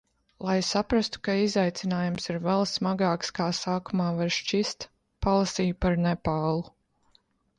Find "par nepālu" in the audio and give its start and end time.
5.85-6.65